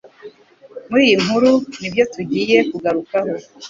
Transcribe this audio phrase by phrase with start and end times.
[0.89, 1.49] Muri iyi nkuru
[1.79, 3.33] ni byo tugiye kugarukaho.